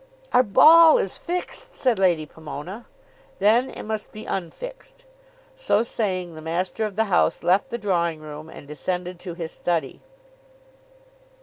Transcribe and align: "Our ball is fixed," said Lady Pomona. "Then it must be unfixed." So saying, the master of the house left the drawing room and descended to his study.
"Our 0.33 0.41
ball 0.41 0.97
is 0.97 1.19
fixed," 1.19 1.75
said 1.75 1.99
Lady 1.99 2.25
Pomona. 2.25 2.87
"Then 3.37 3.69
it 3.69 3.83
must 3.83 4.11
be 4.11 4.25
unfixed." 4.25 5.05
So 5.55 5.83
saying, 5.83 6.33
the 6.33 6.41
master 6.41 6.85
of 6.85 6.95
the 6.95 7.03
house 7.05 7.43
left 7.43 7.69
the 7.69 7.77
drawing 7.77 8.19
room 8.19 8.49
and 8.49 8.67
descended 8.67 9.19
to 9.19 9.35
his 9.35 9.51
study. 9.51 10.01